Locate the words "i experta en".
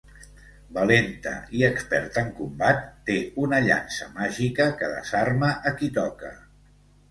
1.57-2.31